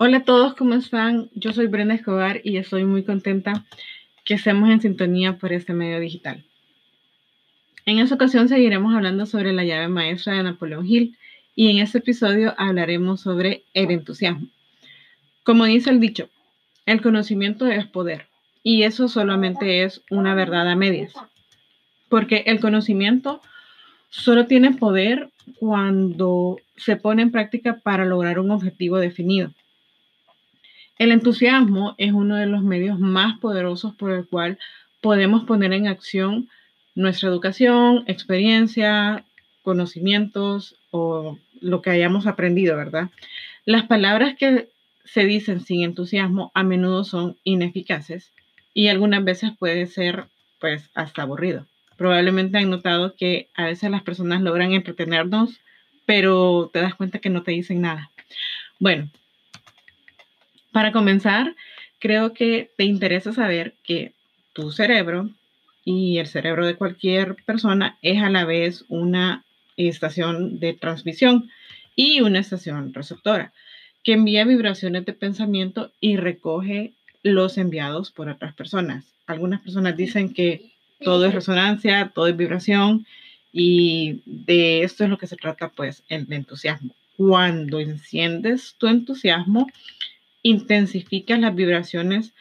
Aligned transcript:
Hola 0.00 0.18
a 0.18 0.24
todos, 0.24 0.54
¿cómo 0.54 0.74
están? 0.74 1.28
Yo 1.34 1.52
soy 1.52 1.66
Brenda 1.66 1.92
Escobar 1.92 2.40
y 2.44 2.58
estoy 2.58 2.84
muy 2.84 3.02
contenta 3.02 3.66
que 4.24 4.34
estemos 4.34 4.70
en 4.70 4.80
sintonía 4.80 5.38
por 5.38 5.52
este 5.52 5.72
medio 5.72 5.98
digital. 5.98 6.44
En 7.84 7.98
esta 7.98 8.14
ocasión 8.14 8.48
seguiremos 8.48 8.94
hablando 8.94 9.26
sobre 9.26 9.52
la 9.52 9.64
llave 9.64 9.88
maestra 9.88 10.34
de 10.34 10.44
Napoleón 10.44 10.86
Hill 10.86 11.16
y 11.56 11.72
en 11.72 11.78
este 11.78 11.98
episodio 11.98 12.54
hablaremos 12.58 13.22
sobre 13.22 13.64
el 13.74 13.90
entusiasmo. 13.90 14.46
Como 15.42 15.64
dice 15.64 15.90
el 15.90 15.98
dicho, 15.98 16.28
el 16.86 17.02
conocimiento 17.02 17.66
es 17.66 17.84
poder 17.84 18.28
y 18.62 18.84
eso 18.84 19.08
solamente 19.08 19.82
es 19.82 20.02
una 20.12 20.36
verdad 20.36 20.70
a 20.70 20.76
medias, 20.76 21.12
porque 22.08 22.44
el 22.46 22.60
conocimiento 22.60 23.42
solo 24.10 24.46
tiene 24.46 24.74
poder 24.74 25.30
cuando 25.58 26.60
se 26.76 26.94
pone 26.94 27.22
en 27.22 27.32
práctica 27.32 27.80
para 27.82 28.04
lograr 28.04 28.38
un 28.38 28.52
objetivo 28.52 28.98
definido. 28.98 29.52
El 30.98 31.12
entusiasmo 31.12 31.94
es 31.96 32.12
uno 32.12 32.36
de 32.36 32.46
los 32.46 32.62
medios 32.62 32.98
más 32.98 33.38
poderosos 33.38 33.94
por 33.94 34.10
el 34.10 34.26
cual 34.26 34.58
podemos 35.00 35.44
poner 35.44 35.72
en 35.72 35.86
acción 35.86 36.48
nuestra 36.96 37.28
educación, 37.28 38.02
experiencia, 38.06 39.24
conocimientos 39.62 40.74
o 40.90 41.38
lo 41.60 41.82
que 41.82 41.90
hayamos 41.90 42.26
aprendido, 42.26 42.76
¿verdad? 42.76 43.10
Las 43.64 43.86
palabras 43.86 44.36
que 44.36 44.68
se 45.04 45.24
dicen 45.24 45.60
sin 45.60 45.84
entusiasmo 45.84 46.50
a 46.54 46.64
menudo 46.64 47.04
son 47.04 47.36
ineficaces 47.44 48.32
y 48.74 48.88
algunas 48.88 49.24
veces 49.24 49.52
puede 49.58 49.86
ser 49.86 50.24
pues 50.60 50.90
hasta 50.94 51.22
aburrido. 51.22 51.66
Probablemente 51.96 52.58
han 52.58 52.70
notado 52.70 53.14
que 53.14 53.48
a 53.54 53.66
veces 53.66 53.90
las 53.90 54.02
personas 54.02 54.42
logran 54.42 54.72
entretenernos, 54.72 55.60
pero 56.06 56.70
te 56.72 56.80
das 56.80 56.94
cuenta 56.94 57.18
que 57.20 57.30
no 57.30 57.42
te 57.42 57.52
dicen 57.52 57.80
nada. 57.80 58.10
Bueno, 58.78 59.10
para 60.72 60.92
comenzar, 60.92 61.54
creo 61.98 62.32
que 62.32 62.70
te 62.76 62.84
interesa 62.84 63.32
saber 63.32 63.74
que 63.84 64.12
tu 64.52 64.70
cerebro 64.72 65.30
y 65.84 66.18
el 66.18 66.26
cerebro 66.26 66.66
de 66.66 66.76
cualquier 66.76 67.36
persona 67.44 67.98
es 68.02 68.22
a 68.22 68.30
la 68.30 68.44
vez 68.44 68.84
una 68.88 69.44
estación 69.76 70.58
de 70.60 70.74
transmisión 70.74 71.50
y 71.96 72.20
una 72.20 72.40
estación 72.40 72.92
receptora 72.92 73.52
que 74.04 74.12
envía 74.12 74.44
vibraciones 74.44 75.04
de 75.04 75.12
pensamiento 75.12 75.92
y 76.00 76.16
recoge 76.16 76.92
los 77.22 77.58
enviados 77.58 78.10
por 78.10 78.28
otras 78.28 78.54
personas. 78.54 79.04
Algunas 79.26 79.60
personas 79.60 79.96
dicen 79.96 80.32
que 80.32 80.70
todo 81.00 81.26
es 81.26 81.34
resonancia, 81.34 82.10
todo 82.14 82.26
es 82.26 82.36
vibración 82.36 83.06
y 83.52 84.22
de 84.24 84.82
esto 84.82 85.04
es 85.04 85.10
lo 85.10 85.18
que 85.18 85.26
se 85.26 85.36
trata 85.36 85.68
pues 85.68 86.04
el 86.08 86.32
entusiasmo. 86.32 86.94
Cuando 87.16 87.80
enciendes 87.80 88.76
tu 88.78 88.86
entusiasmo, 88.86 89.66
intensificas 90.48 91.38
las 91.38 91.54
vibraciones 91.54 92.32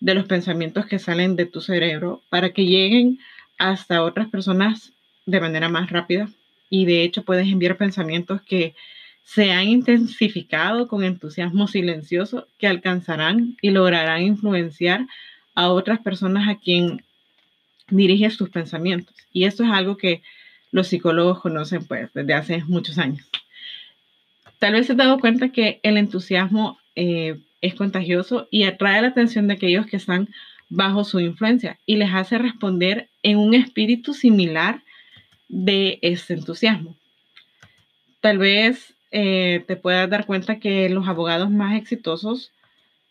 de 0.00 0.14
los 0.14 0.26
pensamientos 0.26 0.86
que 0.86 0.98
salen 0.98 1.36
de 1.36 1.46
tu 1.46 1.60
cerebro 1.60 2.22
para 2.28 2.50
que 2.50 2.64
lleguen 2.64 3.18
hasta 3.58 4.02
otras 4.02 4.28
personas 4.28 4.92
de 5.26 5.40
manera 5.40 5.68
más 5.68 5.90
rápida 5.90 6.28
y 6.70 6.84
de 6.84 7.02
hecho 7.02 7.24
puedes 7.24 7.48
enviar 7.48 7.76
pensamientos 7.76 8.40
que 8.42 8.74
se 9.24 9.52
han 9.52 9.68
intensificado 9.68 10.88
con 10.88 11.04
entusiasmo 11.04 11.66
silencioso 11.66 12.46
que 12.58 12.66
alcanzarán 12.66 13.56
y 13.60 13.70
lograrán 13.70 14.22
influenciar 14.22 15.06
a 15.54 15.68
otras 15.68 15.98
personas 15.98 16.48
a 16.48 16.58
quien 16.58 17.02
diriges 17.90 18.36
tus 18.36 18.48
pensamientos. 18.48 19.14
Y 19.32 19.44
esto 19.44 19.64
es 19.64 19.70
algo 19.70 19.96
que 19.96 20.22
los 20.70 20.86
psicólogos 20.86 21.40
conocen 21.40 21.84
pues 21.86 22.10
desde 22.14 22.34
hace 22.34 22.64
muchos 22.64 22.98
años. 22.98 23.26
Tal 24.58 24.72
vez 24.72 24.86
se 24.86 24.92
has 24.92 24.98
dado 24.98 25.18
cuenta 25.18 25.50
que 25.50 25.80
el 25.82 25.96
entusiasmo 25.96 26.78
eh, 26.96 27.38
es 27.60 27.74
contagioso 27.74 28.48
y 28.50 28.64
atrae 28.64 29.02
la 29.02 29.08
atención 29.08 29.48
de 29.48 29.54
aquellos 29.54 29.86
que 29.86 29.96
están 29.96 30.28
bajo 30.68 31.04
su 31.04 31.20
influencia 31.20 31.78
y 31.86 31.96
les 31.96 32.12
hace 32.12 32.38
responder 32.38 33.08
en 33.22 33.38
un 33.38 33.54
espíritu 33.54 34.14
similar 34.14 34.82
de 35.48 35.98
este 36.02 36.34
entusiasmo. 36.34 36.96
Tal 38.20 38.38
vez 38.38 38.94
eh, 39.10 39.64
te 39.66 39.76
puedas 39.76 40.10
dar 40.10 40.26
cuenta 40.26 40.58
que 40.58 40.88
los 40.90 41.08
abogados 41.08 41.50
más 41.50 41.76
exitosos 41.76 42.52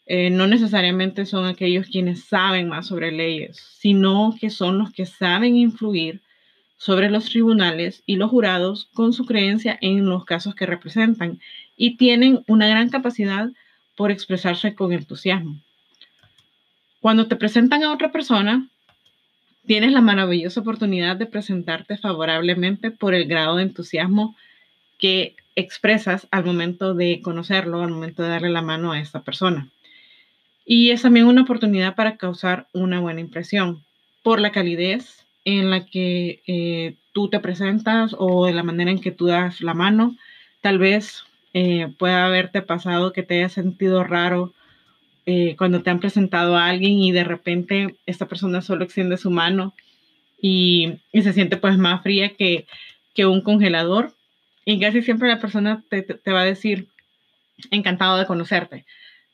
eh, 0.05 0.29
no 0.29 0.47
necesariamente 0.47 1.25
son 1.25 1.45
aquellos 1.45 1.87
quienes 1.87 2.23
saben 2.23 2.69
más 2.69 2.87
sobre 2.87 3.11
leyes, 3.11 3.57
sino 3.57 4.35
que 4.39 4.49
son 4.49 4.77
los 4.77 4.91
que 4.91 5.05
saben 5.05 5.55
influir 5.55 6.21
sobre 6.77 7.09
los 7.09 7.25
tribunales 7.25 8.03
y 8.05 8.15
los 8.15 8.29
jurados 8.29 8.85
con 8.93 9.11
su 9.11 9.25
creencia 9.25 9.77
en 9.81 10.05
los 10.05 10.23
casos 10.25 10.53
que 10.55 10.67
representan 10.67 11.39
y 11.75 11.97
tienen 11.97 12.43
una 12.47 12.67
gran 12.67 12.89
capacidad 12.89 13.49
por 13.97 14.11
expresarse 14.11 14.75
con 14.75 14.93
entusiasmo. 14.93 15.59
Cuando 17.01 17.27
te 17.27 17.35
presentan 17.35 17.83
a 17.83 17.91
otra 17.91 18.11
persona, 18.11 18.69
tienes 19.65 19.91
la 19.91 20.01
maravillosa 20.01 20.61
oportunidad 20.61 21.17
de 21.17 21.25
presentarte 21.25 21.97
favorablemente 21.97 22.91
por 22.91 23.13
el 23.13 23.25
grado 23.25 23.57
de 23.57 23.63
entusiasmo 23.63 24.35
que 24.97 25.35
expresas 25.55 26.27
al 26.31 26.45
momento 26.45 26.93
de 26.93 27.21
conocerlo, 27.21 27.81
al 27.81 27.89
momento 27.89 28.23
de 28.23 28.29
darle 28.29 28.49
la 28.49 28.61
mano 28.61 28.91
a 28.91 28.99
esta 28.99 29.23
persona. 29.23 29.67
Y 30.65 30.91
es 30.91 31.01
también 31.01 31.25
una 31.25 31.41
oportunidad 31.41 31.95
para 31.95 32.17
causar 32.17 32.67
una 32.73 32.99
buena 32.99 33.21
impresión 33.21 33.83
por 34.21 34.39
la 34.39 34.51
calidez 34.51 35.25
en 35.43 35.69
la 35.71 35.85
que 35.85 36.41
eh, 36.45 36.95
tú 37.13 37.29
te 37.29 37.39
presentas 37.39 38.15
o 38.17 38.45
de 38.45 38.53
la 38.53 38.63
manera 38.63 38.91
en 38.91 38.99
que 38.99 39.11
tú 39.11 39.27
das 39.27 39.61
la 39.61 39.73
mano. 39.73 40.15
Tal 40.61 40.77
vez 40.77 41.23
eh, 41.59 41.87
puede 41.97 42.13
haberte 42.13 42.61
pasado 42.61 43.13
que 43.13 43.23
te 43.23 43.39
hayas 43.39 43.53
sentido 43.53 44.03
raro 44.03 44.53
eh, 45.25 45.55
cuando 45.57 45.81
te 45.81 45.89
han 45.89 45.99
presentado 45.99 46.55
a 46.55 46.67
alguien 46.67 46.99
y 46.99 47.11
de 47.11 47.23
repente 47.23 47.95
esta 48.05 48.27
persona 48.27 48.61
solo 48.61 48.83
extiende 48.83 49.17
su 49.17 49.31
mano 49.31 49.73
y, 50.39 50.99
se 51.11 51.33
siente 51.33 51.57
pues 51.57 51.79
más 51.79 52.03
fría 52.03 52.35
que, 52.35 52.67
un 53.25 53.41
congelador. 53.41 54.13
Y 54.65 54.79
casi 54.79 55.01
siempre 55.01 55.29
la 55.29 55.39
persona 55.39 55.83
te, 55.89 56.31
va 56.31 56.41
a 56.41 56.45
decir, 56.45 56.89
encantado 57.71 58.19
de 58.19 58.27
conocerte, 58.27 58.85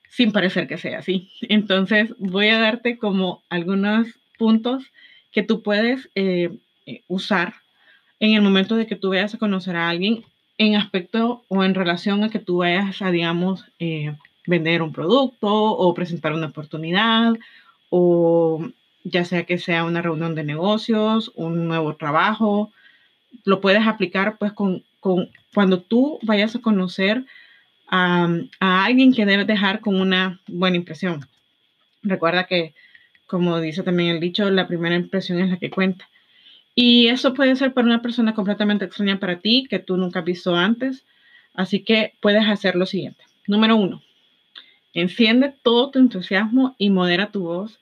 sin 0.09 0.31
parecer 0.31 0.69
que 0.69 0.77
sea 0.77 0.99
así. 0.99 1.29
Entonces 1.41 2.13
voy 2.19 2.47
a 2.47 2.59
darte 2.59 2.97
como 2.97 3.43
algunos 3.49 4.07
puntos 4.37 4.85
que 5.33 5.43
tú 5.43 5.61
puedes 5.61 6.09
eh, 6.15 6.57
usar 7.09 7.55
en 8.21 8.33
el 8.33 8.41
momento 8.41 8.77
de 8.77 8.87
que 8.87 8.95
tú 8.95 9.09
vayas 9.09 9.33
a 9.33 9.39
conocer 9.39 9.75
a 9.75 9.89
alguien 9.89 10.23
en 10.67 10.75
aspecto 10.75 11.43
o 11.47 11.63
en 11.63 11.75
relación 11.75 12.23
a 12.23 12.29
que 12.29 12.39
tú 12.39 12.57
vayas 12.57 13.01
a, 13.01 13.11
digamos, 13.11 13.65
eh, 13.79 14.15
vender 14.45 14.81
un 14.81 14.91
producto 14.91 15.49
o 15.51 15.93
presentar 15.93 16.33
una 16.33 16.47
oportunidad 16.47 17.33
o 17.89 18.67
ya 19.03 19.25
sea 19.25 19.43
que 19.43 19.57
sea 19.57 19.83
una 19.85 20.01
reunión 20.01 20.35
de 20.35 20.43
negocios, 20.43 21.31
un 21.35 21.67
nuevo 21.67 21.95
trabajo, 21.95 22.71
lo 23.43 23.61
puedes 23.61 23.85
aplicar 23.85 24.37
pues 24.37 24.53
con, 24.53 24.83
con 24.99 25.29
cuando 25.53 25.81
tú 25.81 26.19
vayas 26.23 26.55
a 26.55 26.61
conocer 26.61 27.25
a, 27.87 28.27
a, 28.59 28.85
alguien 28.85 29.13
que 29.13 29.25
debes 29.25 29.45
dejar 29.45 29.81
con 29.81 29.99
una 29.99 30.39
buena 30.47 30.77
impresión. 30.77 31.27
Recuerda 32.01 32.45
que, 32.45 32.73
como 33.27 33.59
dice 33.59 33.83
también 33.83 34.09
el 34.09 34.19
dicho, 34.19 34.49
la 34.49 34.67
primera 34.67 34.95
impresión 34.95 35.39
es 35.39 35.49
la 35.49 35.57
que 35.57 35.69
cuenta. 35.69 36.07
Y 36.75 37.07
eso 37.07 37.33
puede 37.33 37.55
ser 37.55 37.73
para 37.73 37.87
una 37.87 38.01
persona 38.01 38.33
completamente 38.33 38.85
extraña 38.85 39.19
para 39.19 39.39
ti, 39.39 39.67
que 39.69 39.79
tú 39.79 39.97
nunca 39.97 40.19
has 40.19 40.25
visto 40.25 40.55
antes. 40.55 41.05
Así 41.53 41.83
que 41.83 42.13
puedes 42.19 42.47
hacer 42.47 42.75
lo 42.75 42.85
siguiente. 42.85 43.23
Número 43.47 43.75
uno, 43.75 44.01
enciende 44.93 45.53
todo 45.61 45.91
tu 45.91 45.99
entusiasmo 45.99 46.75
y 46.77 46.89
modera 46.89 47.31
tu 47.31 47.43
voz 47.43 47.79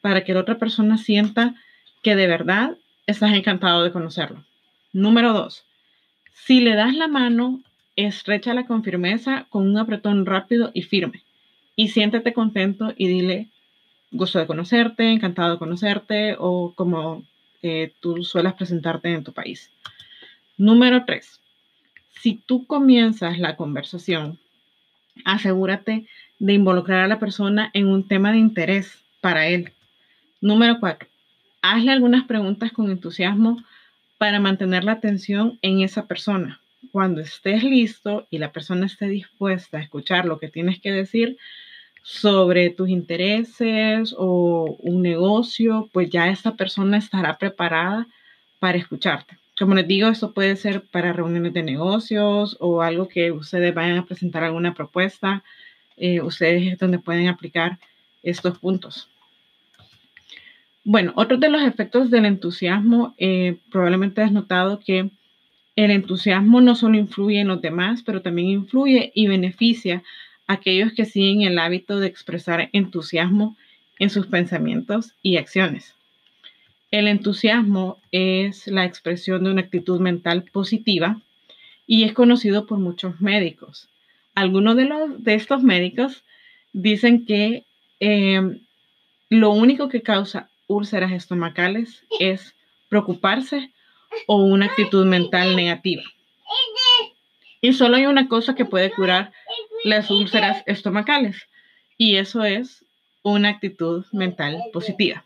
para 0.00 0.24
que 0.24 0.34
la 0.34 0.40
otra 0.40 0.58
persona 0.58 0.98
sienta 0.98 1.54
que 2.02 2.16
de 2.16 2.26
verdad 2.26 2.76
estás 3.06 3.32
encantado 3.32 3.82
de 3.82 3.92
conocerlo. 3.92 4.44
Número 4.92 5.32
dos, 5.32 5.64
si 6.32 6.60
le 6.60 6.74
das 6.74 6.94
la 6.94 7.08
mano, 7.08 7.62
estrechala 7.96 8.66
con 8.66 8.84
firmeza, 8.84 9.46
con 9.48 9.66
un 9.66 9.78
apretón 9.78 10.26
rápido 10.26 10.70
y 10.74 10.82
firme. 10.82 11.22
Y 11.76 11.88
siéntete 11.88 12.32
contento 12.32 12.92
y 12.96 13.08
dile, 13.08 13.48
gusto 14.10 14.38
de 14.38 14.46
conocerte, 14.46 15.10
encantado 15.10 15.52
de 15.52 15.58
conocerte, 15.58 16.36
o 16.38 16.74
como 16.74 17.24
tú 18.00 18.22
suelas 18.22 18.54
presentarte 18.54 19.12
en 19.12 19.24
tu 19.24 19.32
país. 19.32 19.70
Número 20.56 21.04
tres, 21.04 21.40
si 22.20 22.34
tú 22.46 22.66
comienzas 22.66 23.38
la 23.38 23.56
conversación, 23.56 24.38
asegúrate 25.24 26.06
de 26.38 26.52
involucrar 26.52 27.04
a 27.04 27.08
la 27.08 27.18
persona 27.18 27.70
en 27.74 27.86
un 27.86 28.06
tema 28.06 28.32
de 28.32 28.38
interés 28.38 28.98
para 29.20 29.46
él. 29.46 29.72
Número 30.40 30.78
cuatro, 30.80 31.08
hazle 31.62 31.92
algunas 31.92 32.24
preguntas 32.24 32.72
con 32.72 32.90
entusiasmo 32.90 33.62
para 34.18 34.40
mantener 34.40 34.84
la 34.84 34.92
atención 34.92 35.58
en 35.62 35.80
esa 35.80 36.06
persona. 36.06 36.60
Cuando 36.92 37.20
estés 37.20 37.64
listo 37.64 38.26
y 38.30 38.38
la 38.38 38.52
persona 38.52 38.86
esté 38.86 39.08
dispuesta 39.08 39.78
a 39.78 39.82
escuchar 39.82 40.26
lo 40.26 40.38
que 40.38 40.48
tienes 40.48 40.80
que 40.80 40.92
decir, 40.92 41.38
sobre 42.04 42.68
tus 42.68 42.90
intereses 42.90 44.14
o 44.16 44.76
un 44.80 45.00
negocio, 45.00 45.88
pues 45.90 46.10
ya 46.10 46.28
esta 46.28 46.54
persona 46.54 46.98
estará 46.98 47.38
preparada 47.38 48.06
para 48.60 48.76
escucharte. 48.76 49.38
Como 49.58 49.74
les 49.74 49.88
digo, 49.88 50.08
esto 50.08 50.34
puede 50.34 50.54
ser 50.56 50.82
para 50.82 51.14
reuniones 51.14 51.54
de 51.54 51.62
negocios 51.62 52.58
o 52.60 52.82
algo 52.82 53.08
que 53.08 53.32
ustedes 53.32 53.74
vayan 53.74 53.96
a 53.96 54.04
presentar 54.04 54.44
alguna 54.44 54.74
propuesta. 54.74 55.42
eh, 55.96 56.20
ustedes 56.20 56.72
es 56.72 56.78
donde 56.78 56.98
pueden 56.98 57.28
aplicar 57.28 57.78
estos 58.22 58.58
puntos. 58.58 59.08
Bueno, 60.84 61.12
otro 61.16 61.38
de 61.38 61.48
los 61.48 61.62
efectos 61.62 62.10
del 62.10 62.26
entusiasmo, 62.26 63.14
eh, 63.16 63.56
probablemente 63.70 64.20
has 64.20 64.32
notado 64.32 64.80
que 64.80 65.10
el 65.76 65.90
entusiasmo 65.90 66.60
no 66.60 66.74
solo 66.74 66.98
influye 66.98 67.40
en 67.40 67.48
los 67.48 67.62
demás, 67.62 68.02
pero 68.04 68.20
también 68.20 68.48
influye 68.48 69.10
y 69.14 69.26
beneficia 69.26 70.02
aquellos 70.46 70.92
que 70.92 71.04
siguen 71.04 71.42
el 71.42 71.58
hábito 71.58 72.00
de 72.00 72.06
expresar 72.06 72.68
entusiasmo 72.72 73.56
en 73.98 74.10
sus 74.10 74.26
pensamientos 74.26 75.14
y 75.22 75.36
acciones. 75.36 75.94
El 76.90 77.08
entusiasmo 77.08 77.98
es 78.12 78.66
la 78.66 78.84
expresión 78.84 79.44
de 79.44 79.50
una 79.50 79.62
actitud 79.62 80.00
mental 80.00 80.44
positiva 80.44 81.20
y 81.86 82.04
es 82.04 82.12
conocido 82.12 82.66
por 82.66 82.78
muchos 82.78 83.20
médicos. 83.20 83.88
Algunos 84.34 84.76
de, 84.76 84.84
los, 84.84 85.22
de 85.22 85.34
estos 85.34 85.62
médicos 85.62 86.22
dicen 86.72 87.26
que 87.26 87.64
eh, 88.00 88.58
lo 89.28 89.50
único 89.50 89.88
que 89.88 90.02
causa 90.02 90.48
úlceras 90.66 91.12
estomacales 91.12 92.04
es 92.20 92.54
preocuparse 92.88 93.72
o 94.26 94.36
una 94.36 94.66
actitud 94.66 95.04
mental 95.06 95.56
negativa. 95.56 96.02
Y 97.60 97.72
solo 97.72 97.96
hay 97.96 98.06
una 98.06 98.28
cosa 98.28 98.54
que 98.54 98.64
puede 98.64 98.90
curar 98.92 99.32
las 99.84 100.10
úlceras 100.10 100.62
estomacales 100.66 101.46
y 101.96 102.16
eso 102.16 102.42
es 102.42 102.84
una 103.22 103.50
actitud 103.50 104.04
mental 104.12 104.60
positiva. 104.72 105.24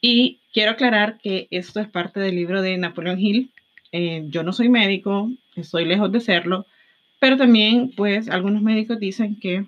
Y 0.00 0.40
quiero 0.52 0.72
aclarar 0.72 1.18
que 1.22 1.48
esto 1.50 1.80
es 1.80 1.88
parte 1.88 2.20
del 2.20 2.34
libro 2.34 2.60
de 2.60 2.76
Napoleón 2.76 3.18
Hill. 3.18 3.50
Eh, 3.92 4.24
yo 4.28 4.42
no 4.42 4.52
soy 4.52 4.68
médico, 4.68 5.30
estoy 5.56 5.84
lejos 5.84 6.12
de 6.12 6.20
serlo, 6.20 6.66
pero 7.20 7.36
también 7.36 7.92
pues 7.96 8.28
algunos 8.28 8.62
médicos 8.62 8.98
dicen 8.98 9.38
que 9.38 9.64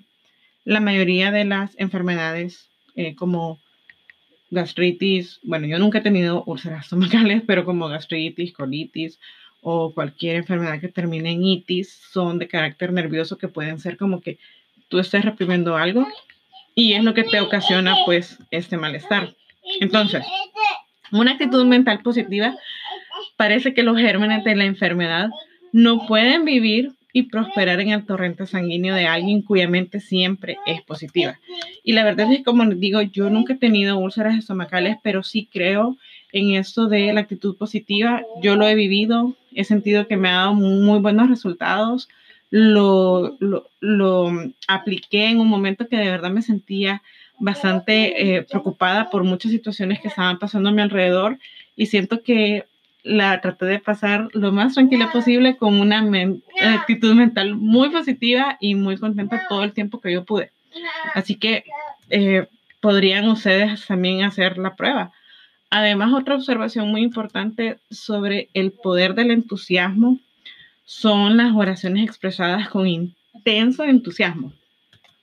la 0.65 0.81
mayoría 0.81 1.31
de 1.31 1.45
las 1.45 1.79
enfermedades 1.79 2.69
eh, 2.97 3.15
como 3.15 3.61
gastritis, 4.51 5.39
bueno, 5.43 5.67
yo 5.67 5.79
nunca 5.79 5.99
he 5.99 6.03
tenido 6.03 6.43
úlceras 6.45 6.85
estomacales, 6.85 7.43
pero 7.47 7.65
como 7.65 7.89
gastritis, 7.89 8.53
colitis 8.53 9.21
o 9.69 9.93
cualquier 9.93 10.37
enfermedad 10.37 10.81
que 10.81 10.87
termine 10.87 11.33
en 11.33 11.43
itis, 11.43 11.91
son 12.13 12.39
de 12.39 12.47
carácter 12.47 12.93
nervioso 12.93 13.37
que 13.37 13.49
pueden 13.49 13.81
ser 13.81 13.97
como 13.97 14.21
que 14.21 14.39
tú 14.87 15.01
estés 15.01 15.25
reprimiendo 15.25 15.77
algo 15.77 16.07
y 16.77 16.93
es 16.93 17.03
lo 17.03 17.15
que 17.15 17.25
te 17.25 17.41
ocasiona 17.41 17.97
pues 18.07 18.39
este 18.53 18.77
malestar. 18.77 19.35
Entonces, 19.81 20.25
una 21.11 21.33
actitud 21.33 21.65
mental 21.65 21.99
positiva 22.03 22.55
parece 23.37 23.75
que 23.75 23.83
los 23.83 23.99
gérmenes 23.99 24.45
de 24.45 24.55
la 24.55 24.67
enfermedad 24.67 25.31
no 25.73 26.07
pueden 26.07 26.45
vivir 26.45 26.93
y 27.13 27.25
prosperar 27.25 27.81
en 27.81 27.89
el 27.89 28.07
torrente 28.07 28.47
sanguíneo 28.47 28.95
de 28.95 29.09
alguien 29.09 29.43
cuya 29.43 29.69
mente 29.69 29.99
siempre 29.99 30.59
es 30.65 30.81
positiva. 30.83 31.41
Y 31.83 31.91
la 31.93 32.05
verdad 32.05 32.31
es 32.31 32.39
que, 32.39 32.45
como 32.45 32.65
les 32.65 32.79
digo, 32.79 33.03
yo 33.03 33.31
nunca 33.31 33.55
he 33.55 33.57
tenido 33.57 33.99
úlceras 33.99 34.39
estomacales, 34.39 34.99
pero 35.03 35.25
sí 35.25 35.49
creo 35.53 35.97
en 36.33 36.53
esto 36.53 36.89
de 36.89 37.13
la 37.13 37.21
actitud 37.21 37.57
positiva. 37.57 38.23
Yo 38.43 38.57
lo 38.57 38.69
he 38.69 38.75
vivido, 38.75 39.35
he 39.57 39.65
sentido 39.65 40.07
que 40.07 40.17
me 40.17 40.29
ha 40.29 40.37
dado 40.37 40.55
muy 40.55 41.01
buenos 41.01 41.29
resultados. 41.29 42.09
Lo, 42.51 43.37
lo, 43.81 44.33
apliqué 44.69 45.27
en 45.27 45.41
un 45.41 45.49
momento 45.49 45.89
que 45.89 45.97
de 45.97 46.11
verdad 46.11 46.31
me 46.31 46.43
sentía 46.43 47.03
bastante 47.41 48.37
eh, 48.37 48.43
preocupada 48.43 49.11
por 49.11 49.25
muchas 49.25 49.51
situaciones 49.51 50.01
que 50.01 50.09
estaban 50.09 50.39
pasando 50.39 50.69
a 50.69 50.73
mi 50.73 50.81
alrededor 50.81 51.39
y 51.75 51.87
siento 51.87 52.23
que 52.23 52.65
la 53.03 53.41
traté 53.41 53.67
de 53.67 53.79
pasar 53.79 54.29
lo 54.33 54.53
más 54.53 54.75
tranquila 54.75 55.11
posible 55.13 55.57
con 55.57 55.81
una 55.81 56.05
actitud 56.61 57.15
mental 57.15 57.55
muy 57.55 57.91
positiva 57.91 58.57
y 58.61 58.75
muy 58.75 58.97
contenta 58.97 59.47
todo 59.49 59.65
el 59.65 59.73
tiempo 59.73 60.01
que 60.01 60.13
yo 60.13 60.25
pude. 60.25 60.51
Así 61.15 61.37
que 61.37 61.65
eh, 62.11 62.47
podrían 62.81 63.29
ustedes 63.29 63.87
también 63.87 64.25
hacer 64.25 64.59
la 64.59 64.77
prueba. 64.77 65.13
Además, 65.71 66.13
otra 66.15 66.37
observación 66.37 66.91
muy 66.91 67.03
importante 67.03 67.79
sobre 67.91 68.49
el 68.55 68.73
poder 68.73 69.15
del 69.15 69.31
entusiasmo 69.31 70.19
son 70.85 71.37
las 71.37 71.55
oraciones 71.55 72.05
expresadas 72.05 72.69
con 72.69 72.87
intenso 72.87 73.85
entusiasmo. 73.85 74.53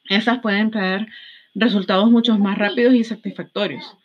Esas 0.10 0.40
pueden 0.40 0.72
traer 0.72 1.08
resultados 1.56 2.10
mucho 2.12 2.38
más 2.38 2.58
rápidos 2.58 2.94
y 2.94 3.04
satisfactorios 3.04 3.98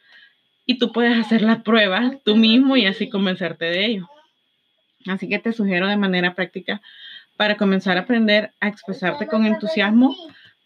y 0.71 0.79
tú 0.79 0.93
puedes 0.93 1.19
hacer 1.19 1.41
la 1.41 1.63
prueba 1.63 2.13
tú 2.25 2.37
mismo 2.37 2.77
y 2.77 2.85
así 2.85 3.09
convencerte 3.09 3.65
de 3.65 3.87
ello. 3.87 4.09
Así 5.07 5.27
que 5.27 5.39
te 5.39 5.55
sugiero 5.55 5.89
de 5.89 5.97
manera 5.97 6.35
práctica 6.35 6.83
para 7.39 7.57
comenzar 7.57 7.97
a 7.97 8.01
aprender 8.01 8.53
a 8.61 8.69
expresarte 8.69 9.27
con 9.27 9.47
entusiasmo, 9.47 10.15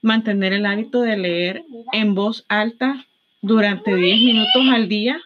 mantener 0.00 0.54
el 0.54 0.66
hábito 0.66 1.02
de 1.02 1.16
leer 1.16 1.64
en 1.92 2.16
voz 2.16 2.44
alta 2.48 3.06
durante 3.42 3.94
10 3.94 4.22
minutos 4.22 4.62
al 4.72 4.88
día, 4.88 5.20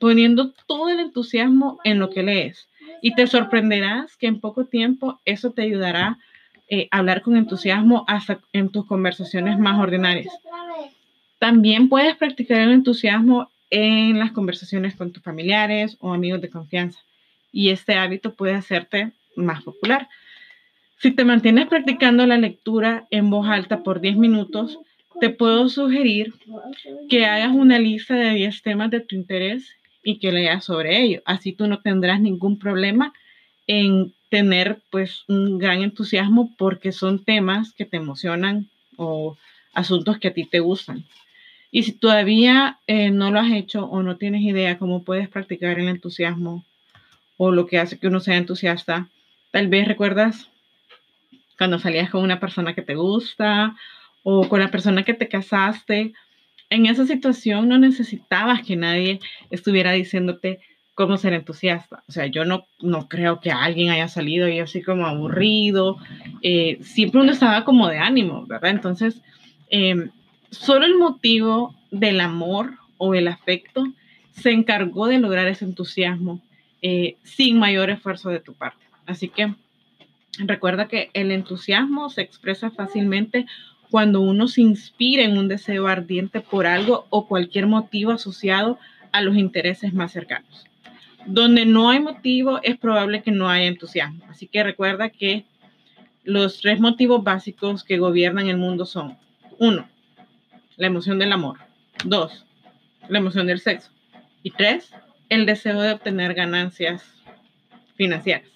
poniendo 0.00 0.52
todo 0.66 0.88
el 0.88 0.98
entusiasmo 0.98 1.78
en 1.84 2.00
lo 2.00 2.10
que 2.10 2.24
lees. 2.24 2.68
Y 3.02 3.14
te 3.14 3.26
sorprenderás 3.26 4.16
que 4.16 4.26
en 4.26 4.40
poco 4.40 4.64
tiempo 4.64 5.20
eso 5.24 5.52
te 5.52 5.62
ayudará 5.62 6.18
eh, 6.68 6.88
a 6.90 6.98
hablar 6.98 7.22
con 7.22 7.36
entusiasmo 7.36 8.04
hasta 8.08 8.40
en 8.52 8.70
tus 8.70 8.86
conversaciones 8.86 9.58
más 9.58 9.78
ordinarias. 9.78 10.32
También 11.38 11.88
puedes 11.88 12.16
practicar 12.16 12.60
el 12.60 12.72
entusiasmo 12.72 13.50
en 13.68 14.18
las 14.18 14.32
conversaciones 14.32 14.96
con 14.96 15.12
tus 15.12 15.22
familiares 15.22 15.96
o 16.00 16.12
amigos 16.12 16.40
de 16.40 16.50
confianza. 16.50 16.98
Y 17.52 17.68
este 17.68 17.94
hábito 17.94 18.34
puede 18.34 18.54
hacerte 18.54 19.12
más 19.36 19.62
popular. 19.62 20.08
Si 20.98 21.10
te 21.10 21.24
mantienes 21.24 21.66
practicando 21.68 22.26
la 22.26 22.38
lectura 22.38 23.06
en 23.10 23.30
voz 23.30 23.48
alta 23.48 23.82
por 23.82 24.00
10 24.00 24.16
minutos, 24.16 24.78
te 25.20 25.28
puedo 25.28 25.68
sugerir 25.68 26.32
que 27.10 27.26
hagas 27.26 27.52
una 27.52 27.78
lista 27.78 28.14
de 28.14 28.30
10 28.34 28.62
temas 28.62 28.90
de 28.90 29.00
tu 29.00 29.14
interés 29.14 29.76
y 30.02 30.18
que 30.18 30.32
leas 30.32 30.64
sobre 30.64 31.02
ello. 31.02 31.22
Así 31.24 31.52
tú 31.52 31.66
no 31.66 31.80
tendrás 31.80 32.20
ningún 32.20 32.58
problema 32.58 33.12
en 33.66 34.12
tener 34.30 34.80
pues 34.90 35.24
un 35.28 35.58
gran 35.58 35.82
entusiasmo 35.82 36.54
porque 36.56 36.92
son 36.92 37.24
temas 37.24 37.72
que 37.72 37.84
te 37.84 37.96
emocionan 37.96 38.68
o 38.96 39.36
asuntos 39.74 40.18
que 40.18 40.28
a 40.28 40.34
ti 40.34 40.44
te 40.44 40.60
gustan. 40.60 41.04
Y 41.70 41.84
si 41.84 41.92
todavía 41.92 42.78
eh, 42.86 43.10
no 43.10 43.30
lo 43.30 43.40
has 43.40 43.52
hecho 43.52 43.84
o 43.84 44.02
no 44.02 44.16
tienes 44.16 44.42
idea 44.42 44.78
cómo 44.78 45.04
puedes 45.04 45.28
practicar 45.28 45.78
el 45.78 45.88
entusiasmo 45.88 46.64
o 47.36 47.52
lo 47.52 47.66
que 47.66 47.78
hace 47.78 47.98
que 47.98 48.08
uno 48.08 48.20
sea 48.20 48.36
entusiasta, 48.36 49.08
tal 49.50 49.68
vez 49.68 49.86
recuerdas 49.86 50.48
cuando 51.56 51.78
salías 51.78 52.10
con 52.10 52.22
una 52.22 52.40
persona 52.40 52.74
que 52.74 52.82
te 52.82 52.94
gusta 52.94 53.76
o 54.22 54.48
con 54.48 54.60
la 54.60 54.70
persona 54.70 55.04
que 55.04 55.14
te 55.14 55.28
casaste. 55.28 56.12
En 56.70 56.86
esa 56.86 57.06
situación 57.06 57.68
no 57.68 57.78
necesitabas 57.78 58.62
que 58.62 58.76
nadie 58.76 59.20
estuviera 59.50 59.92
diciéndote 59.92 60.60
cómo 60.94 61.16
ser 61.16 61.32
entusiasta. 61.32 62.04
O 62.08 62.12
sea, 62.12 62.26
yo 62.26 62.44
no, 62.44 62.64
no 62.80 63.08
creo 63.08 63.40
que 63.40 63.50
alguien 63.50 63.90
haya 63.90 64.08
salido 64.08 64.48
y 64.48 64.60
así 64.60 64.82
como 64.82 65.06
aburrido. 65.06 65.96
Eh, 66.42 66.78
siempre 66.82 67.20
uno 67.20 67.32
estaba 67.32 67.64
como 67.64 67.88
de 67.88 67.98
ánimo, 67.98 68.46
¿verdad? 68.46 68.70
Entonces, 68.70 69.20
eh, 69.70 70.10
Solo 70.50 70.84
el 70.84 70.96
motivo 70.96 71.76
del 71.92 72.20
amor 72.20 72.74
o 72.98 73.14
el 73.14 73.28
afecto 73.28 73.84
se 74.32 74.50
encargó 74.50 75.06
de 75.06 75.18
lograr 75.18 75.46
ese 75.46 75.64
entusiasmo 75.64 76.42
eh, 76.82 77.16
sin 77.22 77.58
mayor 77.58 77.88
esfuerzo 77.88 78.30
de 78.30 78.40
tu 78.40 78.54
parte. 78.54 78.84
Así 79.06 79.28
que 79.28 79.54
recuerda 80.38 80.88
que 80.88 81.10
el 81.14 81.30
entusiasmo 81.30 82.10
se 82.10 82.22
expresa 82.22 82.70
fácilmente 82.72 83.46
cuando 83.90 84.20
uno 84.20 84.46
se 84.48 84.60
inspira 84.60 85.24
en 85.24 85.36
un 85.36 85.48
deseo 85.48 85.86
ardiente 85.86 86.40
por 86.40 86.66
algo 86.66 87.06
o 87.10 87.26
cualquier 87.26 87.66
motivo 87.66 88.12
asociado 88.12 88.78
a 89.12 89.20
los 89.20 89.36
intereses 89.36 89.92
más 89.92 90.12
cercanos. 90.12 90.64
Donde 91.26 91.66
no 91.66 91.90
hay 91.90 92.00
motivo 92.00 92.60
es 92.62 92.78
probable 92.78 93.22
que 93.22 93.32
no 93.32 93.48
haya 93.48 93.66
entusiasmo. 93.66 94.24
Así 94.28 94.46
que 94.46 94.62
recuerda 94.62 95.10
que 95.10 95.44
los 96.24 96.60
tres 96.60 96.80
motivos 96.80 97.22
básicos 97.24 97.84
que 97.84 97.98
gobiernan 97.98 98.46
el 98.48 98.56
mundo 98.56 98.86
son, 98.86 99.18
uno, 99.58 99.88
la 100.76 100.86
emoción 100.86 101.18
del 101.18 101.32
amor. 101.32 101.58
Dos, 102.04 102.46
la 103.08 103.18
emoción 103.18 103.46
del 103.46 103.60
sexo. 103.60 103.90
Y 104.42 104.52
tres, 104.52 104.92
el 105.28 105.46
deseo 105.46 105.80
de 105.80 105.92
obtener 105.92 106.34
ganancias 106.34 107.02
financieras. 107.96 108.48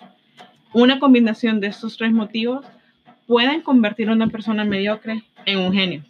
Una 0.72 0.98
combinación 0.98 1.60
de 1.60 1.68
estos 1.68 1.96
tres 1.96 2.12
motivos 2.12 2.64
pueden 3.26 3.60
convertir 3.62 4.08
a 4.08 4.12
una 4.12 4.28
persona 4.28 4.64
mediocre 4.64 5.22
en 5.46 5.58
un 5.58 5.72
genio. 5.72 6.02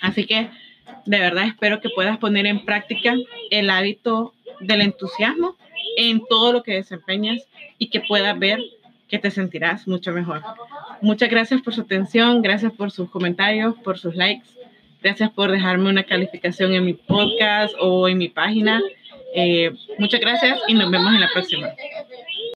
Así 0.00 0.26
que 0.26 0.50
de 1.06 1.18
verdad 1.18 1.46
espero 1.46 1.80
que 1.80 1.90
puedas 1.90 2.18
poner 2.18 2.46
en 2.46 2.64
práctica 2.64 3.14
el 3.50 3.70
hábito 3.70 4.34
del 4.60 4.82
entusiasmo 4.82 5.56
en 5.96 6.22
todo 6.28 6.52
lo 6.52 6.62
que 6.62 6.74
desempeñas 6.74 7.42
y 7.78 7.88
que 7.88 8.00
puedas 8.00 8.38
ver 8.38 8.60
que 9.08 9.18
te 9.18 9.30
sentirás 9.30 9.88
mucho 9.88 10.12
mejor. 10.12 10.42
Muchas 11.00 11.30
gracias 11.30 11.60
por 11.62 11.74
su 11.74 11.80
atención, 11.82 12.42
gracias 12.42 12.72
por 12.72 12.90
sus 12.90 13.10
comentarios, 13.10 13.74
por 13.82 13.98
sus 13.98 14.14
likes. 14.14 14.46
Gracias 15.02 15.30
por 15.30 15.50
dejarme 15.50 15.88
una 15.88 16.04
calificación 16.04 16.74
en 16.74 16.84
mi 16.84 16.92
podcast 16.92 17.74
o 17.80 18.06
en 18.06 18.18
mi 18.18 18.28
página. 18.28 18.82
Eh, 19.34 19.72
muchas 19.98 20.20
gracias 20.20 20.60
y 20.68 20.74
nos 20.74 20.90
vemos 20.90 21.12
en 21.14 21.20
la 21.20 21.28
próxima. 21.32 21.68